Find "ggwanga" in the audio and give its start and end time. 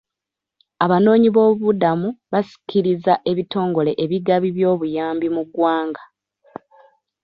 5.47-6.03